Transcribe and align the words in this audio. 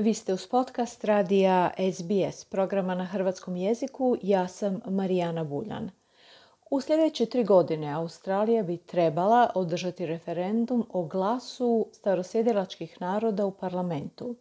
Vi 0.00 0.14
ste 0.14 0.34
uz 0.34 0.46
podcast 0.46 1.04
radija 1.04 1.70
SBS, 1.92 2.44
programa 2.44 2.94
na 2.94 3.04
hrvatskom 3.04 3.56
jeziku. 3.56 4.16
Ja 4.22 4.48
sam 4.48 4.80
Marijana 4.86 5.44
Buljan. 5.44 5.90
U 6.70 6.80
sljedeće 6.80 7.26
tri 7.26 7.44
godine 7.44 7.92
Australija 7.92 8.62
bi 8.62 8.76
trebala 8.76 9.50
održati 9.54 10.06
referendum 10.06 10.86
o 10.90 11.02
glasu 11.02 11.86
starosjedilačkih 11.92 13.00
naroda 13.00 13.46
u 13.46 13.50
parlamentu. 13.50 14.34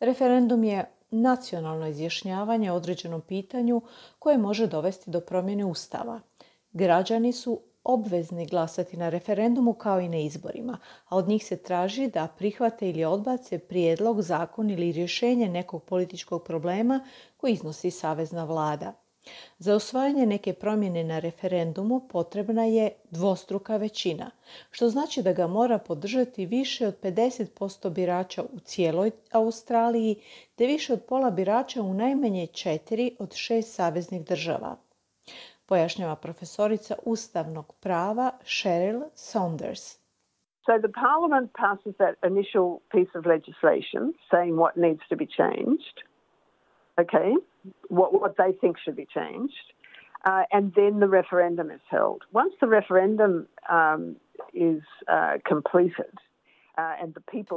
Referendum 0.00 0.64
je 0.64 0.90
nacionalno 1.10 1.86
izjašnjavanje 1.86 2.72
o 2.72 2.76
određenom 2.76 3.20
pitanju 3.20 3.82
koje 4.18 4.38
može 4.38 4.66
dovesti 4.66 5.10
do 5.10 5.20
promjene 5.20 5.64
ustava. 5.64 6.20
Građani 6.72 7.32
su 7.32 7.60
obvezni 7.84 8.46
glasati 8.46 8.96
na 8.96 9.08
referendumu 9.08 9.72
kao 9.72 10.00
i 10.00 10.08
na 10.08 10.18
izborima, 10.18 10.78
a 11.08 11.16
od 11.16 11.28
njih 11.28 11.46
se 11.46 11.56
traži 11.56 12.08
da 12.08 12.28
prihvate 12.38 12.90
ili 12.90 13.04
odbace 13.04 13.58
prijedlog, 13.58 14.22
zakon 14.22 14.70
ili 14.70 14.92
rješenje 14.92 15.48
nekog 15.48 15.84
političkog 15.84 16.44
problema 16.44 17.00
koji 17.36 17.52
iznosi 17.52 17.90
savezna 17.90 18.44
vlada. 18.44 18.92
Za 19.58 19.76
usvajanje 19.76 20.26
neke 20.26 20.52
promjene 20.52 21.04
na 21.04 21.18
referendumu 21.18 22.00
potrebna 22.08 22.64
je 22.64 22.90
dvostruka 23.10 23.76
većina, 23.76 24.30
što 24.70 24.88
znači 24.88 25.22
da 25.22 25.32
ga 25.32 25.46
mora 25.46 25.78
podržati 25.78 26.46
više 26.46 26.86
od 26.86 27.00
50% 27.02 27.90
birača 27.90 28.42
u 28.42 28.60
cijeloj 28.60 29.10
Australiji 29.30 30.16
te 30.54 30.66
više 30.66 30.92
od 30.92 31.02
pola 31.02 31.30
birača 31.30 31.82
u 31.82 31.94
najmanje 31.94 32.46
četiri 32.46 33.16
od 33.18 33.34
šest 33.34 33.74
saveznih 33.74 34.24
država 34.24 34.76
pojašnjava 35.72 36.16
profesorica 36.16 36.94
ustavnog 37.04 37.66
prava 37.80 38.30
Cheryl 38.44 39.02
Saunders. 39.14 39.84
So 40.66 40.72
the 40.86 40.92
Parliament 41.08 41.48
passes 41.64 41.94
that 41.98 42.14
initial 42.32 42.68
piece 42.94 43.12
of 43.18 43.26
legislation 43.26 44.02
saying 44.30 44.52
what 44.56 44.76
needs 44.76 45.02
to 45.08 45.16
be 45.16 45.26
changed, 45.26 45.96
okay, 47.02 47.30
what, 47.88 48.10
what 48.20 48.34
they 48.36 48.52
think 48.60 48.76
should 48.78 48.96
be 48.96 49.08
changed, 49.18 49.66
uh, 50.30 50.44
and 50.56 50.64
then 50.76 51.00
the 51.00 51.08
referendum 51.20 51.70
is 51.70 51.84
held. 51.90 52.20
Once 52.32 52.54
the 52.60 52.68
referendum 52.68 53.32
um, 53.78 54.16
is 54.52 54.82
uh, 55.08 55.34
completed, 55.52 56.14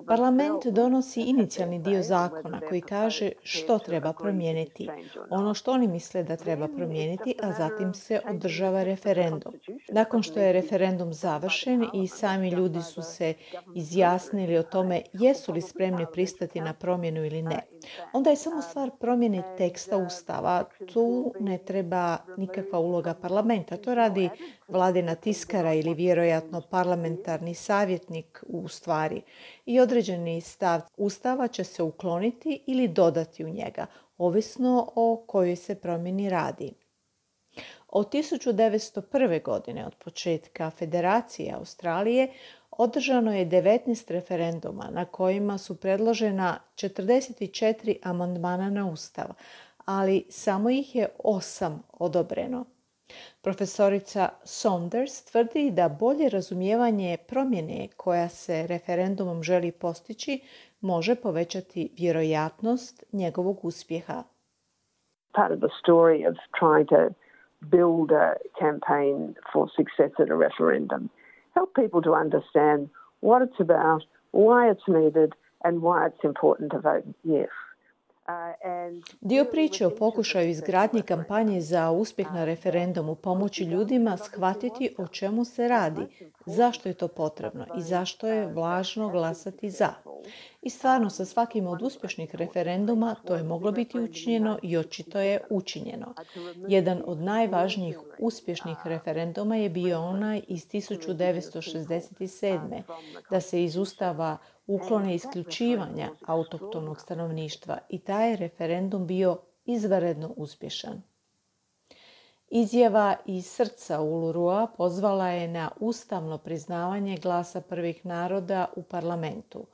Parlament 0.08 0.66
donosi 0.66 1.22
inicijalni 1.22 1.80
dio 1.80 2.02
zakona 2.02 2.62
koji 2.70 2.82
kaže 2.82 3.32
što 3.44 3.80
treba 3.80 4.14
promijeniti, 4.14 4.90
ono 5.30 5.54
što 5.54 5.72
oni 5.72 5.88
misle 5.88 6.24
da 6.24 6.36
treba 6.36 6.68
promijeniti, 6.68 7.36
a 7.44 7.52
zatim 7.52 7.94
se 7.94 8.22
održava 8.30 8.84
referendum. 8.84 9.54
Nakon 9.90 10.24
što 10.24 10.40
je 10.40 10.54
referendum 10.54 11.14
završen 11.14 11.86
i 11.94 12.08
sami 12.08 12.50
ljudi 12.50 12.82
su 12.82 13.02
se 13.02 13.34
izjasnili 13.76 14.58
o 14.58 14.64
tome 14.64 15.02
jesu 15.14 15.54
li 15.54 15.62
spremni 15.62 16.06
pristati 16.14 16.62
na 16.62 16.74
promjenu 16.74 17.26
ili 17.26 17.42
ne, 17.42 17.60
onda 18.14 18.30
je 18.30 18.36
samo 18.36 18.62
stvar 18.62 18.92
promjene 19.00 19.44
teksta 19.58 19.98
Ustava. 19.98 20.64
Tu 20.94 21.34
ne 21.40 21.58
treba 21.58 22.18
nikakva 22.38 22.80
uloga 22.80 23.14
parlamenta. 23.14 23.78
To 23.78 23.96
radi 23.96 24.30
vladina 24.68 25.16
tiskara 25.16 25.74
ili 25.74 25.94
vjerojatno 25.94 26.62
parlamentarni 26.62 27.54
savjetnik 27.54 28.44
u 28.48 28.68
stvari. 28.68 29.22
I 29.66 29.80
određeni 29.80 30.42
stav 30.42 30.82
Ustava 30.98 31.48
će 31.48 31.64
se 31.64 31.84
ukloniti 31.84 32.64
ili 32.68 32.88
dodati 32.88 33.46
u 33.46 33.50
njega, 33.50 33.86
ovisno 34.18 34.92
o 34.96 35.24
kojoj 35.28 35.56
se 35.56 35.76
promjeni 35.76 36.30
radi. 36.30 36.74
Od 37.88 38.10
1901. 38.10 39.44
godine, 39.44 39.86
od 39.86 39.96
početka 39.96 40.70
Federacije 40.70 41.54
Australije, 41.54 42.34
održano 42.78 43.34
je 43.34 43.46
19 43.46 44.12
referenduma 44.12 44.90
na 44.92 45.06
kojima 45.06 45.58
su 45.58 45.76
predložena 45.76 46.60
44 46.76 47.98
amandmana 48.04 48.70
na 48.70 48.92
Ustav, 48.92 49.26
ali 49.86 50.26
samo 50.30 50.70
ih 50.70 50.96
je 50.96 51.08
8 51.24 51.78
odobreno. 51.94 52.66
Profesorica 53.42 54.30
Saunders 54.44 55.26
tvrdi 55.26 55.72
da 55.72 55.90
bolje 55.90 56.30
razumijevanje 56.30 57.18
promjene 57.28 57.88
koja 57.98 58.30
se 58.30 58.68
referendumom 58.68 59.44
želi 59.44 59.72
postići 59.72 60.40
može 60.82 61.16
povećati 61.16 61.90
vjerojatnost 61.98 63.04
njegovog 63.12 63.66
uspjeha. 63.66 64.24
Part 65.36 65.52
of 65.52 65.60
the 65.60 65.74
story 65.84 66.30
of 66.30 66.36
trying 66.62 66.88
to 66.90 67.14
build 67.62 68.12
a 68.12 68.34
campaign 68.60 69.36
for 69.54 69.70
success 69.78 70.20
at 70.20 70.30
a 70.30 70.38
referendum 70.46 71.10
help 71.56 71.70
people 71.82 72.02
to 72.08 72.14
understand 72.24 72.80
what 73.22 73.40
it's 73.46 73.60
about, 73.60 74.02
why 74.32 74.60
it's 74.72 74.88
needed, 74.88 75.30
and 75.66 75.74
why 75.82 76.08
it's 76.08 76.24
important 76.24 76.72
to 76.72 76.80
vote 76.80 77.06
yes. 77.24 77.50
Dio 79.22 79.46
priče 79.46 79.86
o 79.86 79.90
pokušaju 79.90 80.50
izgradnji 80.50 81.02
kampanje 81.02 81.62
za 81.62 81.92
uspjeh 81.92 82.34
na 82.34 82.46
referendumu 82.46 83.16
pomoći 83.16 83.64
ljudima 83.64 84.18
shvatiti 84.18 84.96
o 84.98 85.08
čemu 85.08 85.46
se 85.46 85.68
radi, 85.68 86.02
zašto 86.46 86.90
je 86.90 86.94
to 86.94 87.08
potrebno 87.08 87.66
i 87.78 87.82
zašto 87.82 88.28
je 88.28 88.48
važno 88.48 89.10
glasati 89.10 89.70
za. 89.70 89.94
I 90.62 90.70
stvarno 90.70 91.10
sa 91.10 91.26
svakim 91.26 91.68
od 91.68 91.82
uspješnih 91.82 92.36
referenduma 92.36 93.16
to 93.26 93.36
je 93.36 93.44
moglo 93.44 93.72
biti 93.72 94.00
učinjeno 94.00 94.60
i 94.64 94.78
očito 94.78 95.20
je 95.20 95.42
učinjeno. 95.50 96.14
Jedan 96.68 97.02
od 97.06 97.22
najvažnijih 97.22 98.00
uspješnih 98.20 98.78
referenduma 98.86 99.56
je 99.56 99.70
bio 99.70 100.02
onaj 100.02 100.42
iz 100.48 100.68
1967. 100.68 102.82
da 103.30 103.42
se 103.42 103.64
iz 103.64 103.76
Ustava 103.76 104.38
uklone 104.68 105.16
isključivanja 105.16 106.10
autohtonog 106.26 107.02
stanovništva 107.02 107.78
i 107.90 108.00
taj 108.00 108.36
referendum 108.36 109.08
bio 109.08 109.38
izvanredno 109.66 110.34
uspješan. 110.38 111.02
Izjava 112.56 113.16
iz 113.26 113.46
srca 113.48 114.02
Ulurua 114.02 114.68
pozvala 114.78 115.28
je 115.28 115.48
na 115.48 115.72
ustavno 115.80 116.38
priznavanje 116.38 117.18
glasa 117.18 117.62
prvih 117.62 118.06
naroda 118.06 118.66
u 118.76 118.84
parlamentu, 118.84 119.66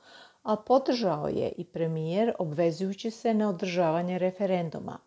a 0.42 0.56
podržao 0.56 1.28
je 1.28 1.52
i 1.56 1.64
premijer 1.64 2.32
obvezujući 2.38 3.10
se 3.10 3.34
na 3.34 3.48
održavanje 3.48 4.18
referenduma. 4.18 4.98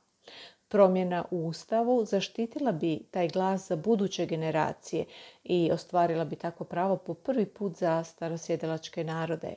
Promjena 0.67 1.25
u 1.31 1.47
Ustavu 1.47 2.05
zaštitila 2.05 2.71
bi 2.71 2.99
taj 3.11 3.27
glas 3.27 3.67
za 3.67 3.75
buduće 3.75 4.25
generacije 4.25 5.05
i 5.43 5.71
ostvarila 5.71 6.25
bi 6.25 6.35
tako 6.35 6.63
pravo 6.63 6.97
po 6.97 7.13
prvi 7.13 7.45
put 7.45 7.77
za 7.77 8.03
starosjedelačke 8.03 9.03
narode. 9.03 9.55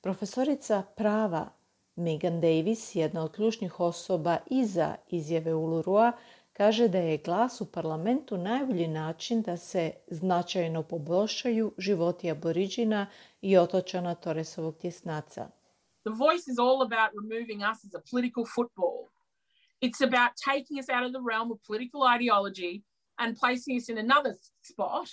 Profesorica 0.00 0.82
prava 0.96 1.48
Megan 1.96 2.40
Davis, 2.40 2.94
jedna 2.94 3.24
od 3.24 3.32
ključnih 3.32 3.80
osoba 3.80 4.36
iza 4.46 4.94
izjave 5.08 5.54
Ulurua, 5.54 6.12
kaže 6.58 6.88
da 6.88 6.98
je 6.98 7.18
glas 7.18 7.60
u 7.60 7.66
parlamentu 7.72 8.36
najbolji 8.36 8.88
način 8.88 9.42
da 9.42 9.56
se 9.56 9.92
značajno 10.06 10.82
poboljšaju 10.82 11.72
životi 11.78 12.30
aboriđina 12.30 13.06
i 13.40 13.56
otočana 13.58 14.14
Toresovog 14.14 14.76
tjesnaca. 14.76 15.50
The 16.04 16.14
voice 16.24 16.50
is 16.50 16.58
all 16.58 16.82
about 16.82 17.10
removing 17.22 17.60
us 17.70 17.84
as 17.84 17.94
a 17.94 18.02
political 18.10 18.44
football. 18.54 18.96
It's 19.80 20.00
about 20.10 20.32
taking 20.50 20.76
us 20.82 20.88
out 20.96 21.04
of 21.06 21.12
the 21.16 21.24
realm 21.30 21.48
of 21.52 21.58
political 21.66 22.02
ideology 22.16 22.82
and 23.16 23.36
placing 23.42 23.74
us 23.80 23.88
in 23.88 23.98
another 23.98 24.32
spot 24.70 25.08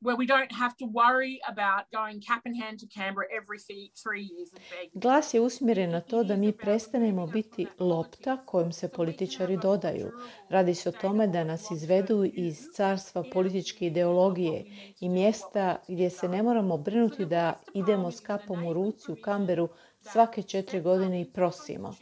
where 0.00 0.16
we 0.16 0.26
don't 0.26 0.52
have 0.52 0.76
to 0.76 0.86
worry 0.86 1.40
about 1.48 1.82
going 1.92 2.20
cap 2.20 2.42
in 2.46 2.54
hand 2.54 2.78
to 2.78 2.86
Canberra 2.86 3.26
every 3.40 3.58
three 4.02 4.22
years 4.22 4.48
and 4.52 4.62
beg. 4.70 5.02
Glas 5.02 5.34
je 5.34 5.40
usmjeren 5.40 5.90
na 5.90 6.00
to 6.00 6.24
da 6.24 6.36
mi 6.36 6.52
prestanemo 6.52 7.26
biti 7.26 7.66
lopta 7.78 8.36
kojom 8.46 8.72
se 8.72 8.88
političari 8.88 9.56
dodaju. 9.56 10.10
Radi 10.48 10.74
se 10.74 10.88
o 10.88 10.92
tome 10.92 11.26
da 11.26 11.44
nas 11.44 11.70
izvedu 11.70 12.24
iz 12.24 12.66
carstva 12.76 13.24
političke 13.32 13.86
ideologije 13.86 14.64
i 15.00 15.08
mjesta 15.08 15.76
gdje 15.88 16.10
se 16.10 16.28
ne 16.28 16.42
moramo 16.42 16.76
brinuti 16.76 17.24
da 17.24 17.60
idemo 17.74 18.10
s 18.10 18.20
kapom 18.20 18.66
u 18.66 18.72
ruci 18.72 19.12
u 19.12 19.16
Kamberu 19.22 19.68
svake 20.00 20.42
četiri 20.42 20.80
godine 20.80 21.20
i 21.20 21.32
prosimo. 21.32 21.94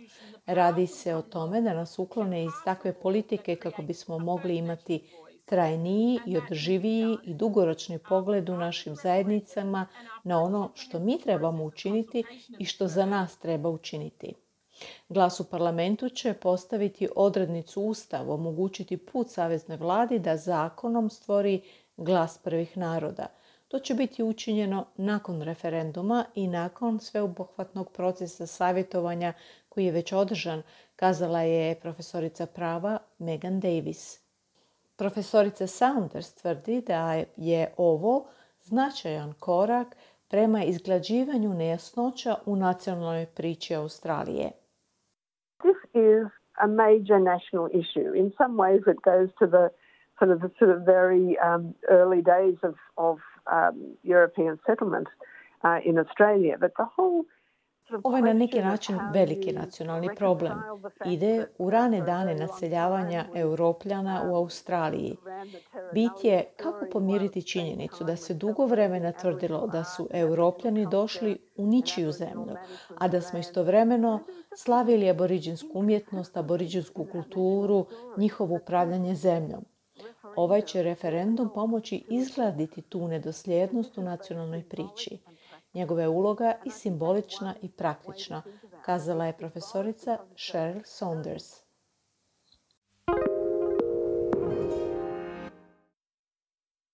Radi 0.47 0.87
se 0.87 1.15
o 1.15 1.23
tome 1.23 1.61
da 1.61 1.75
nas 1.75 1.99
uklone 1.99 2.45
iz 2.45 2.53
takve 2.65 2.93
politike 2.93 3.57
kako 3.57 3.83
bismo 3.83 4.19
mogli 4.19 4.57
imati 4.57 5.09
trajniji 5.47 6.21
i 6.27 6.39
održiviji 6.39 7.19
i 7.25 7.35
dugoročni 7.35 7.99
pogled 7.99 8.49
u 8.49 8.57
našim 8.57 8.97
zajednicama 8.97 9.87
na 10.25 10.43
ono 10.43 10.71
što 10.75 10.99
mi 10.99 11.21
trebamo 11.21 11.65
učiniti 11.65 12.25
i 12.59 12.65
što 12.65 12.89
za 12.89 13.07
nas 13.07 13.39
treba 13.39 13.69
učiniti. 13.69 14.35
Glas 15.09 15.41
u 15.41 15.45
parlamentu 15.45 16.09
će 16.09 16.35
postaviti 16.35 17.09
odrednicu 17.17 17.83
Ustava, 17.83 18.35
omogućiti 18.35 18.97
put 18.97 19.31
Saveznoj 19.31 19.77
vladi 19.77 20.19
da 20.19 20.37
zakonom 20.37 21.11
stvori 21.11 21.61
glas 21.97 22.39
prvih 22.39 22.77
naroda. 22.77 23.27
To 23.69 23.79
će 23.79 23.95
biti 23.95 24.23
učinjeno 24.23 24.87
nakon 24.97 25.43
referenduma 25.43 26.25
i 26.35 26.49
nakon 26.49 27.01
sveobuhvatnog 27.01 27.93
procesa 27.93 28.47
savjetovanja 28.47 29.33
koji 29.69 29.85
je 29.85 29.93
već 29.93 30.13
održan, 30.13 30.63
kazala 30.97 31.41
je 31.41 31.81
profesorica 31.81 32.47
prava 32.47 32.99
Megan 33.19 33.61
Davis. 33.61 34.26
Profesorica 34.99 35.67
Saunders 35.67 36.35
tvrdi 36.35 36.81
da 36.87 37.23
je 37.37 37.73
ovo 37.77 38.27
značajan 38.61 39.33
korak 39.41 39.97
prema 40.31 40.63
izglađivanju 40.63 41.55
nejasnoća 41.55 42.35
u 42.47 42.57
nacionalnoj 42.57 43.27
priči 43.27 43.75
Australije. 43.75 44.51
This 45.59 45.77
is 45.95 46.27
a 46.59 46.67
major 46.67 47.21
national 47.21 47.69
issue. 47.73 48.11
In 48.15 48.33
some 48.39 48.55
ways 48.55 48.83
it 48.93 49.01
goes 49.11 49.31
to 49.39 49.47
the 49.47 49.69
sort 50.19 50.31
of 50.35 50.39
the 50.41 50.51
sort 50.59 50.71
of 50.77 50.79
very 50.97 51.27
um, 51.49 51.75
early 51.99 52.23
days 52.23 52.59
of, 52.69 52.75
of 52.97 53.19
um, 53.57 53.77
European 54.03 54.59
settlement 54.67 55.09
uh, 55.65 55.79
in 55.89 55.99
Australia, 55.99 56.57
but 56.61 56.73
the 56.77 56.89
whole 56.97 57.25
ovo 58.05 58.17
je 58.17 58.23
na 58.23 58.33
neki 58.33 58.61
način 58.61 58.99
veliki 59.13 59.53
nacionalni 59.53 60.09
problem. 60.17 60.59
Ide 61.07 61.47
u 61.59 61.71
rane 61.71 62.01
dane 62.01 62.35
naseljavanja 62.35 63.25
europljana 63.35 64.23
u 64.31 64.37
Australiji. 64.37 65.17
Bit 65.95 66.25
je 66.25 66.45
kako 66.57 66.87
pomiriti 66.93 67.43
činjenicu 67.43 68.05
da 68.05 68.17
se 68.17 68.35
dugo 68.35 68.67
vremena 68.67 69.13
tvrdilo 69.13 69.67
da 69.67 69.85
su 69.85 70.09
europljani 70.11 70.87
došli 70.91 71.39
u 71.57 71.67
ničiju 71.67 72.13
zemlju, 72.13 72.57
a 72.99 73.09
da 73.09 73.21
smo 73.21 73.39
istovremeno 73.39 74.21
slavili 74.57 75.11
aboriđinsku 75.11 75.69
umjetnost, 75.75 76.37
aboriđinsku 76.37 77.07
kulturu, 77.13 77.87
njihovo 78.17 78.57
upravljanje 78.57 79.15
zemljom. 79.15 79.65
Ovaj 80.37 80.63
će 80.63 80.83
referendum 80.83 81.51
pomoći 81.55 82.05
izgladiti 82.11 82.83
tu 82.83 83.09
nedosljednost 83.09 83.99
u 83.99 84.03
nacionalnoj 84.03 84.69
priči. 84.69 85.19
Njegova 85.77 86.03
je 86.03 86.09
uloga 86.09 86.55
i 86.65 86.71
simbolična 86.71 87.55
i 87.63 87.69
praktična, 87.69 88.43
kazala 88.85 89.27
je 89.27 89.37
profesorica 89.37 90.19
Cheryl 90.37 90.81
Saunders. 90.85 91.66